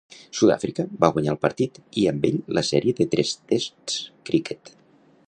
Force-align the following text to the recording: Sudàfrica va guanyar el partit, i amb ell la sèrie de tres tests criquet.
Sudàfrica 0.37 0.85
va 1.05 1.09
guanyar 1.17 1.33
el 1.33 1.37
partit, 1.43 1.77
i 2.03 2.07
amb 2.13 2.25
ell 2.31 2.39
la 2.59 2.63
sèrie 2.71 2.97
de 3.01 3.07
tres 3.15 3.37
tests 3.53 3.99
criquet. 4.31 4.77